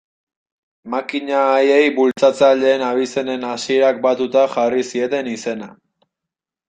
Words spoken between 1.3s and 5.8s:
haiei bultzatzaileen abizenen hasierak batuta jarri zieten izena.